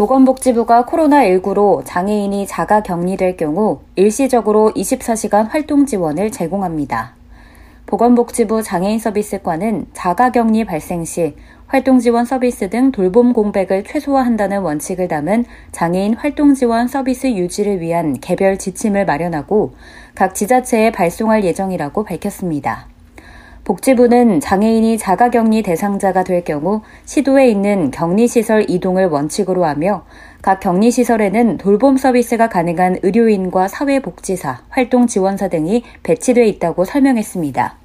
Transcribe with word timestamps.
보건복지부가 0.00 0.86
코로나19로 0.86 1.82
장애인이 1.84 2.46
자가 2.46 2.82
격리될 2.82 3.36
경우 3.36 3.80
일시적으로 3.96 4.72
24시간 4.74 5.46
활동 5.50 5.84
지원을 5.84 6.30
제공합니다. 6.30 7.12
보건복지부 7.84 8.62
장애인 8.62 8.98
서비스과는 8.98 9.88
자가 9.92 10.32
격리 10.32 10.64
발생 10.64 11.04
시 11.04 11.36
활동 11.66 11.98
지원 11.98 12.24
서비스 12.24 12.70
등 12.70 12.92
돌봄 12.92 13.34
공백을 13.34 13.84
최소화한다는 13.84 14.62
원칙을 14.62 15.06
담은 15.06 15.44
장애인 15.70 16.14
활동 16.14 16.54
지원 16.54 16.88
서비스 16.88 17.26
유지를 17.26 17.82
위한 17.82 18.18
개별 18.20 18.58
지침을 18.58 19.04
마련하고 19.04 19.74
각 20.14 20.34
지자체에 20.34 20.92
발송할 20.92 21.44
예정이라고 21.44 22.04
밝혔습니다. 22.04 22.89
복지부는 23.64 24.40
장애인이 24.40 24.98
자가격리 24.98 25.62
대상자가 25.62 26.24
될 26.24 26.44
경우 26.44 26.82
시도에 27.04 27.48
있는 27.48 27.90
격리시설 27.90 28.66
이동을 28.68 29.06
원칙으로 29.06 29.64
하며 29.64 30.04
각 30.42 30.60
격리시설에는 30.60 31.58
돌봄 31.58 31.96
서비스가 31.96 32.48
가능한 32.48 32.98
의료인과 33.02 33.68
사회복지사, 33.68 34.62
활동지원사 34.70 35.48
등이 35.48 35.84
배치돼 36.02 36.46
있다고 36.46 36.84
설명했습니다. 36.84 37.76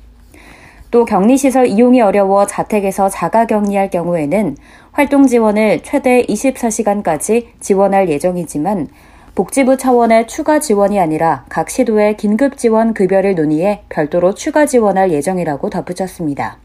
또 0.91 1.03
격리시설 1.03 1.67
이용이 1.67 1.99
어려워 1.99 2.47
자택에서 2.47 3.09
자가 3.09 3.45
격리할 3.45 3.89
경우에는 3.89 4.55
활동 4.94 5.27
지원을 5.27 5.83
최대 5.83 6.23
24시간까지 6.23 7.47
지원할 7.59 8.09
예정이지만 8.09 8.88
복지부 9.36 9.75
차원의 9.75 10.28
추가 10.28 10.59
지원이 10.59 10.97
아니라 10.97 11.44
각 11.50 11.69
시도의 11.69 12.16
긴급 12.16 12.58
지원 12.58 12.94
급여를 12.94 13.36
논의해 13.36 13.81
별도로 13.89 14.33
추가 14.33 14.66
지원할 14.66 15.11
예정이라고 15.11 15.69
덧붙였습니다. 15.69 16.58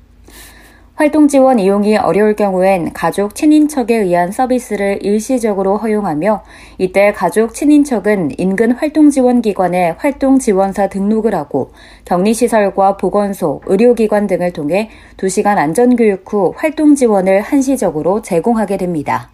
활동 0.94 1.26
지원 1.26 1.58
이용이 1.58 1.96
어려울 1.96 2.36
경우엔 2.36 2.92
가족 2.92 3.34
친인척에 3.34 3.96
의한 3.96 4.30
서비스를 4.30 5.00
일시적으로 5.02 5.78
허용하며 5.78 6.44
이때 6.78 7.12
가족 7.12 7.54
친인척은 7.54 8.38
인근 8.38 8.70
활동 8.70 9.10
지원 9.10 9.42
기관에 9.42 9.96
활동 9.98 10.38
지원사 10.38 10.88
등록을 10.90 11.34
하고 11.34 11.72
격리 12.04 12.34
시설과 12.34 12.98
보건소, 12.98 13.62
의료기관 13.66 14.28
등을 14.28 14.52
통해 14.52 14.90
2시간 15.16 15.58
안전 15.58 15.96
교육 15.96 16.32
후 16.32 16.52
활동 16.54 16.94
지원을 16.94 17.40
한시적으로 17.40 18.22
제공하게 18.22 18.76
됩니다. 18.76 19.28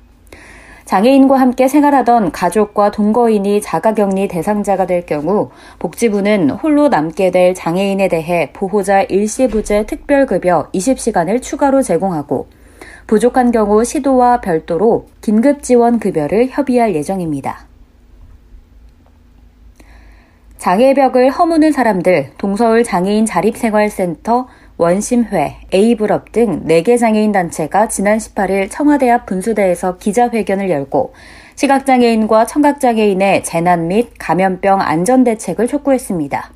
장애인과 0.86 1.40
함께 1.40 1.66
생활하던 1.66 2.30
가족과 2.30 2.92
동거인이 2.92 3.60
자가격리 3.60 4.28
대상자가 4.28 4.86
될 4.86 5.04
경우 5.04 5.50
복지부는 5.80 6.50
홀로 6.50 6.88
남게 6.88 7.32
될 7.32 7.54
장애인에 7.54 8.06
대해 8.06 8.50
보호자 8.52 9.02
일시부재 9.02 9.86
특별급여 9.86 10.70
20시간을 10.72 11.42
추가로 11.42 11.82
제공하고 11.82 12.46
부족한 13.08 13.50
경우 13.50 13.84
시도와 13.84 14.40
별도로 14.40 15.06
긴급지원급여를 15.22 16.48
협의할 16.50 16.94
예정입니다. 16.94 17.66
장애벽을 20.58 21.30
허무는 21.30 21.72
사람들 21.72 22.30
동서울 22.38 22.84
장애인 22.84 23.26
자립생활센터 23.26 24.46
원심회, 24.78 25.56
에이블업 25.72 26.32
등 26.32 26.64
4개 26.66 26.98
장애인 26.98 27.32
단체가 27.32 27.88
지난 27.88 28.18
18일 28.18 28.68
청와대 28.70 29.08
앞 29.08 29.24
분수대에서 29.24 29.96
기자회견을 29.96 30.68
열고 30.68 31.14
시각장애인과 31.54 32.44
청각장애인의 32.44 33.42
재난 33.42 33.88
및 33.88 34.10
감염병 34.18 34.82
안전 34.82 35.24
대책을 35.24 35.66
촉구했습니다. 35.66 36.50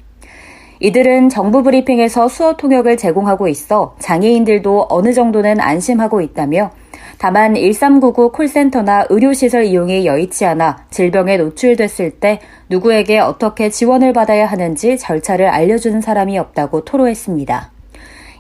이들은 0.81 1.31
정부 1.31 1.63
브리핑에서 1.63 2.29
수어 2.29 2.57
통역을 2.59 2.99
제공하고 2.99 3.49
있어 3.49 3.97
장애인들도 3.99 4.89
어느 4.91 5.15
정도는 5.15 5.59
안심하고 5.59 6.21
있다며 6.21 6.73
다만 7.17 7.55
1399 7.55 8.33
콜센터나 8.33 9.07
의료시설 9.09 9.65
이용이 9.65 10.05
여의치 10.07 10.45
않아 10.45 10.85
질병에 10.91 11.39
노출됐을 11.39 12.13
때 12.13 12.41
누구에게 12.69 13.19
어떻게 13.19 13.71
지원을 13.71 14.13
받아야 14.13 14.45
하는지 14.45 14.99
절차를 14.99 15.47
알려주는 15.49 16.03
사람이 16.03 16.39
없다고 16.39 16.85
토로했습니다. 16.85 17.80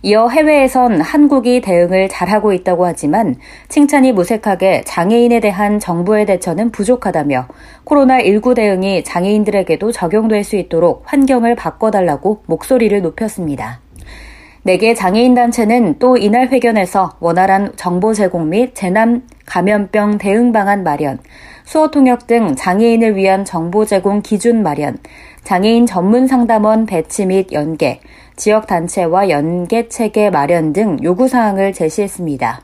이어 0.02 0.28
해외에선 0.28 1.02
한국이 1.02 1.60
대응을 1.60 2.08
잘하고 2.08 2.54
있다고 2.54 2.86
하지만 2.86 3.36
칭찬이 3.68 4.12
무색하게 4.12 4.82
장애인에 4.86 5.40
대한 5.40 5.78
정부의 5.78 6.24
대처는 6.24 6.70
부족하다며 6.70 7.48
코로나19 7.84 8.54
대응이 8.54 9.04
장애인들에게도 9.04 9.92
적용될 9.92 10.42
수 10.42 10.56
있도록 10.56 11.02
환경을 11.04 11.54
바꿔달라고 11.54 12.44
목소리를 12.46 13.02
높였습니다. 13.02 13.80
4개 14.66 14.94
장애인 14.94 15.34
단체는 15.34 15.96
또 15.98 16.16
이날 16.16 16.48
회견에서 16.48 17.16
원활한 17.20 17.72
정보 17.76 18.12
제공 18.12 18.50
및 18.50 18.74
재난 18.74 19.22
감염병 19.46 20.18
대응 20.18 20.52
방안 20.52 20.82
마련, 20.84 21.18
수어 21.64 21.90
통역 21.90 22.26
등 22.26 22.54
장애인을 22.56 23.16
위한 23.16 23.44
정보 23.44 23.84
제공 23.84 24.22
기준 24.22 24.62
마련, 24.62 24.98
장애인 25.44 25.86
전문 25.86 26.26
상담원 26.26 26.86
배치 26.86 27.26
및 27.26 27.52
연계, 27.52 28.00
지역 28.36 28.66
단체와 28.66 29.28
연계 29.30 29.88
체계 29.88 30.30
마련 30.30 30.72
등 30.72 30.98
요구 31.02 31.28
사항을 31.28 31.72
제시했습니다. 31.72 32.62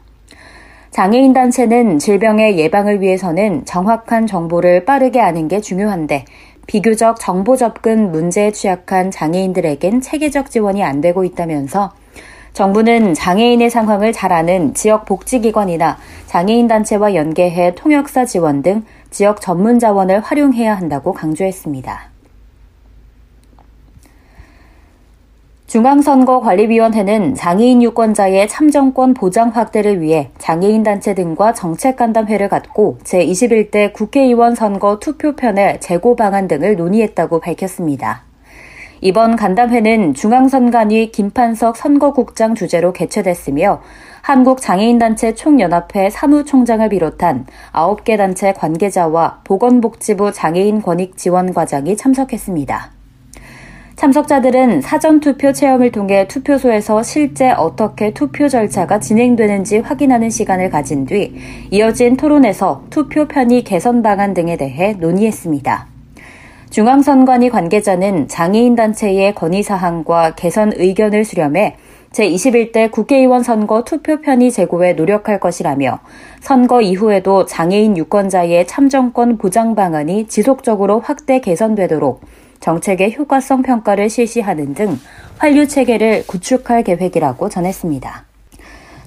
장애인 0.91 1.32
단체는 1.34 1.98
질병의 1.98 2.59
예방을 2.59 3.00
위해서는 3.00 3.64
정확한 3.66 4.26
정보를 4.26 4.84
빠르게 4.84 5.20
아는 5.20 5.48
게 5.48 5.60
중요한데 5.60 6.25
비교적 6.66 7.20
정보 7.20 7.56
접근 7.56 8.10
문제에 8.10 8.50
취약한 8.50 9.10
장애인들에겐 9.10 10.00
체계적 10.00 10.50
지원이 10.50 10.82
안 10.82 11.00
되고 11.00 11.25
있다면서 11.25 11.93
정부는 12.54 13.12
장애인의 13.12 13.69
상황을 13.69 14.14
잘 14.14 14.32
아는 14.32 14.72
지역 14.72 15.04
복지기관이나 15.04 15.98
장애인 16.25 16.69
단체와 16.69 17.14
연계해 17.14 17.75
통역사 17.75 18.25
지원 18.25 18.62
등 18.62 18.84
지역 19.10 19.43
전문 19.43 19.78
자원을 19.78 20.20
활용해야 20.20 20.75
한다고 20.75 21.12
강조했습니다. 21.12 22.16
중앙선거관리위원회는 25.66 27.34
장애인 27.34 27.82
유권자의 27.82 28.49
참정권 28.49 29.15
보장 29.15 29.49
확대를 29.49 30.00
위해 30.00 30.31
장애인 30.38 30.84
단체 30.84 31.12
등과 31.12 31.54
정책 31.54 31.97
간담회를 31.97 32.49
갖고 32.49 32.99
제21대 33.03 33.93
국회의원 33.93 34.55
선거 34.55 35.00
투표편의 35.00 35.81
재고 35.81 36.15
방안 36.15 36.47
등을 36.47 36.76
논의했다고 36.76 37.41
밝혔습니다. 37.41 38.22
이번 39.00 39.34
간담회는 39.34 40.15
중앙선관위 40.15 41.10
김판석 41.10 41.76
선거국장 41.76 42.55
주재로 42.55 42.93
개최됐으며 42.93 43.82
한국장애인단체 44.22 45.34
총연합회 45.34 46.10
사무총장을 46.10 46.88
비롯한 46.88 47.44
9개 47.72 48.16
단체 48.16 48.53
관계자와 48.53 49.41
보건복지부 49.43 50.32
장애인 50.32 50.81
권익지원과장이 50.81 51.97
참석했습니다. 51.97 52.93
참석자들은 53.97 54.83
사전 54.83 55.21
투표 55.21 55.55
체험을 55.55 55.91
통해 55.91 56.29
투표소에서 56.29 57.03
실제 57.03 57.51
어떻게 57.51 58.12
투표 58.12 58.47
절차가 58.47 59.01
진행되는지 59.01 59.79
확인하는 59.79 60.29
시간을 60.29 60.69
가진 60.69 61.07
뒤 61.07 61.34
이어진 61.71 62.19
토론에서 62.19 62.85
투표 62.91 63.27
편의 63.27 63.65
개선 63.65 64.03
방안 64.03 64.35
등에 64.35 64.59
대해 64.59 64.93
논의했습니다. 65.01 65.87
중앙선관위 66.69 67.49
관계자는 67.49 68.29
장애인단체의 68.29 69.35
건의사항과 69.35 70.35
개선 70.35 70.73
의견을 70.76 71.25
수렴해 71.25 71.76
제21대 72.11 72.91
국회의원 72.91 73.43
선거 73.43 73.82
투표 73.85 74.20
편의 74.20 74.53
제고에 74.53 74.93
노력할 74.93 75.41
것이라며 75.41 76.00
선거 76.41 76.82
이후에도 76.82 77.47
장애인 77.47 77.97
유권자의 77.97 78.67
참정권 78.67 79.38
보장 79.38 79.75
방안이 79.75 80.26
지속적으로 80.26 81.00
확대 81.00 81.41
개선되도록 81.41 82.20
정책의 82.61 83.14
효과성 83.17 83.62
평가를 83.62 84.11
실시하는 84.11 84.75
등 84.75 84.99
환류 85.38 85.69
체계를 85.69 86.26
구축할 86.26 86.82
계획이라고 86.82 87.49
전했습니다. 87.49 88.26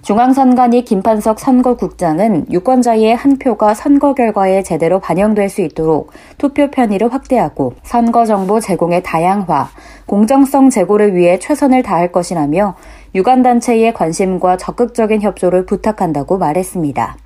중앙선관위 0.01 0.86
김판석 0.86 1.40
선거국장은 1.40 2.48
유권자의 2.50 3.16
한 3.16 3.38
표가 3.38 3.74
선거 3.74 4.13
결과에 4.13 4.63
제대로 4.63 5.00
반영될 5.00 5.50
수 5.50 5.62
있도록 5.62 6.12
투표 6.38 6.72
편의를 6.72 7.13
확대하고 7.13 7.74
선거 7.84 8.25
정보 8.25 8.60
제공의 8.60 9.04
다양화, 9.04 9.69
공정성 10.06 10.69
제고를 10.69 11.16
위해 11.16 11.38
최선을 11.38 11.84
다할 11.84 12.12
것이라며 12.12 12.75
유관단체의 13.13 13.94
관심과 13.94 14.57
적극적인 14.57 15.22
협조를 15.22 15.66
부탁한다고 15.66 16.38
말했습니다. 16.38 17.18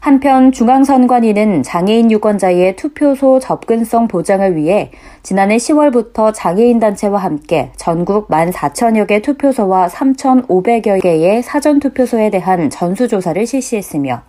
한편 0.00 0.52
중앙선관위는 0.52 1.64
장애인 1.64 2.10
유권자의 2.10 2.76
투표소 2.76 3.40
접근성 3.40 4.06
보장을 4.06 4.54
위해 4.54 4.92
지난해 5.22 5.56
10월부터 5.56 6.32
장애인 6.32 6.78
단체와 6.78 7.18
함께 7.18 7.72
전국 7.76 8.28
14,000여 8.28 9.08
개 9.08 9.20
투표소와 9.20 9.88
3,500여 9.88 11.02
개의 11.02 11.42
사전 11.42 11.80
투표소에 11.80 12.30
대한 12.30 12.70
전수조사를 12.70 13.44
실시했으며 13.44 14.22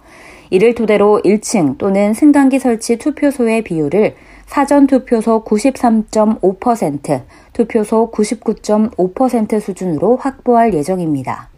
이를 0.50 0.74
토대로 0.74 1.22
1층 1.24 1.78
또는 1.78 2.16
승강기 2.16 2.58
설치 2.58 2.98
투표소의 2.98 3.64
비율을 3.64 4.16
사전 4.48 4.88
투표소 4.88 5.44
93.5%, 5.44 7.22
투표소 7.54 8.12
99.5% 8.12 9.62
수준으로 9.62 10.18
확보할 10.18 10.74
예정입니다. 10.74 11.50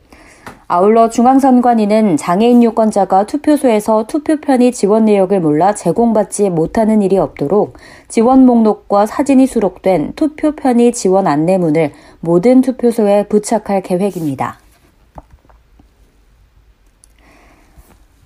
아울러 0.74 1.10
중앙선관위는 1.10 2.16
장애인 2.16 2.64
유권자가 2.64 3.26
투표소에서 3.26 4.06
투표 4.08 4.40
편의 4.40 4.72
지원 4.72 5.04
내역을 5.04 5.42
몰라 5.42 5.76
제공받지 5.76 6.50
못하는 6.50 7.02
일이 7.02 7.18
없도록 7.18 7.74
지원 8.08 8.46
목록과 8.46 9.06
사진이 9.06 9.48
수록된 9.48 10.14
투표 10.16 10.54
편의 10.54 10.94
지원 10.94 11.28
안내문을 11.28 11.92
모든 12.22 12.62
투표소에 12.62 13.28
부착할 13.28 13.82
계획입니다. 13.82 14.60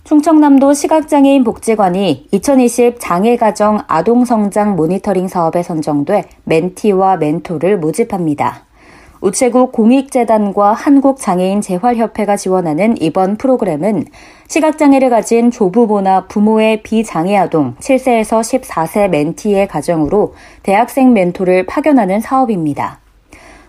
충청남도 0.03 0.73
시각장애인 0.73 1.43
복지관이 1.43 2.27
2020 2.31 2.97
장애가정 2.99 3.85
아동성장 3.87 4.75
모니터링 4.75 5.27
사업에 5.27 5.63
선정돼 5.63 6.25
멘티와 6.43 7.17
멘토를 7.17 7.79
모집합니다. 7.79 8.65
우체국 9.21 9.71
공익재단과 9.71 10.73
한국장애인 10.73 11.61
재활협회가 11.61 12.35
지원하는 12.37 12.95
이번 13.01 13.37
프로그램은 13.37 14.05
시각장애를 14.47 15.09
가진 15.09 15.51
조부모나 15.51 16.27
부모의 16.27 16.83
비장애 16.83 17.35
아동 17.37 17.75
7세에서 17.79 18.61
14세 18.61 19.07
멘티의 19.09 19.67
가정으로 19.67 20.35
대학생 20.63 21.13
멘토를 21.13 21.65
파견하는 21.65 22.21
사업입니다. 22.21 22.99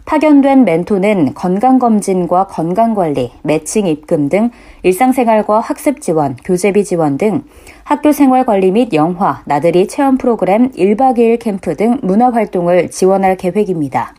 파견된 0.05 0.65
멘토는 0.65 1.35
건강검진과 1.35 2.47
건강관리, 2.47 3.33
매칭 3.43 3.89
입금 3.89 4.29
등 4.29 4.51
일상생활과 4.85 5.59
학습 5.59 6.01
지원, 6.01 6.37
교재비 6.45 6.85
지원 6.85 7.19
등 7.19 7.43
학교 7.83 8.13
생활 8.13 8.47
관리 8.47 8.71
및 8.71 8.95
영화, 8.95 9.43
나들이 9.47 9.89
체험 9.89 10.17
프로그램 10.17 10.71
1박 10.71 11.19
2일 11.19 11.41
캠프 11.41 11.75
등 11.77 11.99
문화활동을 12.03 12.91
지원할 12.91 13.37
계획입니다. 13.37 14.15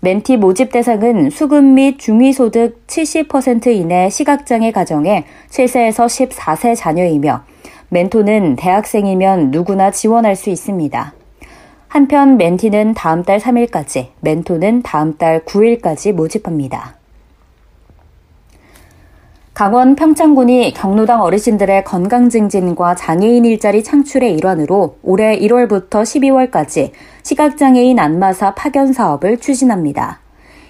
멘티 0.00 0.36
모집 0.36 0.72
대상은 0.72 1.30
수급 1.30 1.64
및 1.64 1.98
중위소득 1.98 2.86
70% 2.86 3.68
이내 3.68 4.10
시각장애 4.10 4.70
가정의 4.70 5.24
7세에서 5.50 6.06
14세 6.06 6.76
자녀이며 6.76 7.44
멘토는 7.88 8.56
대학생이면 8.56 9.50
누구나 9.50 9.90
지원할 9.90 10.36
수 10.36 10.50
있습니다. 10.50 11.14
한편 11.88 12.36
멘티는 12.36 12.94
다음 12.94 13.22
달 13.22 13.38
3일까지, 13.38 14.08
멘토는 14.20 14.82
다음 14.82 15.16
달 15.16 15.44
9일까지 15.44 16.12
모집합니다. 16.12 16.96
강원 19.54 19.96
평창군이 19.96 20.74
경로당 20.74 21.22
어르신들의 21.22 21.84
건강 21.84 22.28
증진과 22.28 22.96
장애인 22.96 23.46
일자리 23.46 23.82
창출의 23.82 24.34
일환으로 24.34 24.98
올해 25.02 25.38
1월부터 25.38 26.02
12월까지 26.02 26.90
시각장애인 27.26 27.98
안마사 27.98 28.54
파견 28.54 28.92
사업을 28.92 29.38
추진합니다. 29.38 30.20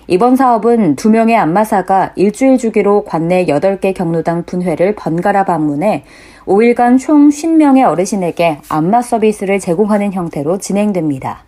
이번 0.07 0.37
사업은 0.37 0.97
두 0.97 1.11
명의 1.11 1.37
안마사가 1.37 2.13
일주일 2.17 2.57
주기로 2.57 3.05
관내 3.05 3.45
8개 3.45 3.93
경로당 3.93 4.45
분회를 4.45 4.95
번갈아 4.95 5.45
방문해 5.45 6.05
5일간 6.47 6.99
총 6.99 7.29
50명의 7.29 7.87
어르신에게 7.87 8.61
안마 8.71 9.03
서비스를 9.03 9.61
제공하는 9.61 10.15
형태로 10.15 10.57
진행됩니다. 10.57 11.45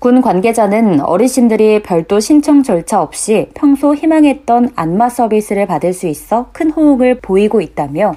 군 0.00 0.20
관계자는 0.20 0.98
어르신들이 1.02 1.84
별도 1.84 2.18
신청 2.18 2.64
절차 2.64 3.00
없이 3.00 3.50
평소 3.54 3.94
희망했던 3.94 4.70
안마 4.74 5.10
서비스를 5.10 5.66
받을 5.66 5.92
수 5.92 6.08
있어 6.08 6.48
큰 6.50 6.72
호응을 6.72 7.20
보이고 7.20 7.60
있다며 7.60 8.16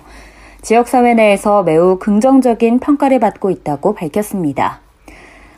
지역사회 0.64 1.14
내에서 1.14 1.62
매우 1.62 2.00
긍정적인 2.00 2.80
평가를 2.80 3.20
받고 3.20 3.52
있다고 3.52 3.94
밝혔습니다. 3.94 4.87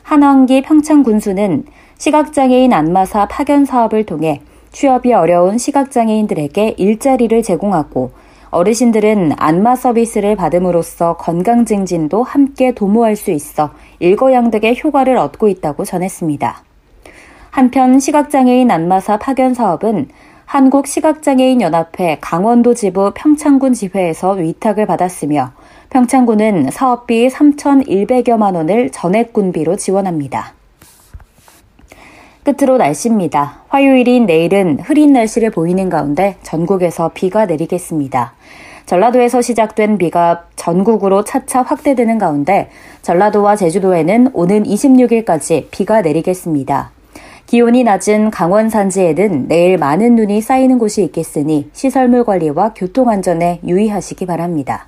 한원기 0.10 0.64
평창군수는 0.64 1.66
시각장애인 2.00 2.74
안마사 2.74 3.28
파견 3.28 3.64
사업을 3.64 4.08
통해 4.08 4.42
취업이 4.72 5.14
어려운 5.14 5.60
시각장애인들에게 5.60 6.74
일자리를 6.80 7.44
제공하고 7.44 8.10
어르신들은 8.50 9.34
안마 9.38 9.76
서비스를 9.76 10.36
받음으로써 10.36 11.16
건강 11.18 11.64
증진도 11.64 12.24
함께 12.24 12.72
도모할 12.72 13.16
수 13.16 13.30
있어 13.30 13.70
일거양득의 14.00 14.82
효과를 14.84 15.16
얻고 15.16 15.48
있다고 15.48 15.86
전했습니다. 15.86 16.64
한편 17.52 18.00
시각장애인 18.00 18.72
안마사 18.72 19.18
파견 19.18 19.54
사업은 19.54 20.08
한국시각장애인연합회 20.46 22.18
강원도 22.20 22.74
지부 22.74 23.12
평창군 23.14 23.74
지회에서 23.74 24.32
위탁을 24.32 24.88
받았으며 24.88 25.52
평창군은 25.90 26.70
사업비 26.70 27.30
3,100여만 27.30 28.56
원을 28.56 28.92
전액군비로 28.92 29.76
지원합니다. 29.76 30.54
끝으로 32.44 32.78
날씨입니다. 32.78 33.64
화요일인 33.70 34.28
내일은 34.28 34.80
흐린 34.80 35.14
날씨를 35.14 35.50
보이는 35.50 35.90
가운데 35.90 36.36
전국에서 36.44 37.10
비가 37.16 37.48
내리겠습니다. 37.48 38.34
전라도에서 38.86 39.42
시작된 39.42 39.98
비가 39.98 40.46
전국으로 40.56 41.24
차차 41.24 41.64
확대되는 41.64 42.20
가운데 42.20 42.70
전라도와 43.02 43.56
제주도에는 43.56 44.30
오는 44.34 44.64
26일까지 44.64 45.70
비가 45.72 46.02
내리겠습니다. 46.02 46.92
기온이 47.48 47.84
낮은 47.84 48.30
강원 48.30 48.70
산지에는 48.70 49.48
내일 49.48 49.80
많은 49.80 50.16
눈이 50.16 50.42
쌓이는 50.42 50.78
곳이 50.78 51.04
있겠으니 51.06 51.70
시설물 51.74 52.26
관리와 52.26 52.74
교통 52.76 53.10
안전에 53.10 53.60
유의하시기 53.66 54.28
바랍니다. 54.28 54.86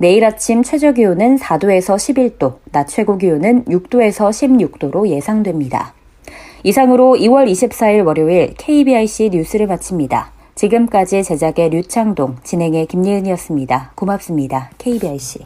내일 0.00 0.24
아침 0.24 0.62
최저 0.62 0.92
기온은 0.92 1.36
4도에서 1.36 1.96
11도, 1.96 2.54
낮 2.72 2.88
최고 2.88 3.18
기온은 3.18 3.66
6도에서 3.66 4.30
16도로 4.30 5.06
예상됩니다. 5.06 5.92
이상으로 6.62 7.16
2월 7.16 7.46
24일 7.46 8.06
월요일 8.06 8.54
KBIC 8.56 9.28
뉴스를 9.30 9.66
마칩니다. 9.66 10.32
지금까지 10.54 11.22
제작의 11.22 11.68
류창동, 11.68 12.36
진행의 12.42 12.86
김예은이었습니다. 12.86 13.92
고맙습니다. 13.94 14.70
KBIC. 14.78 15.44